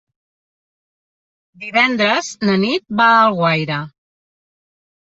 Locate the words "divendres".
1.65-2.33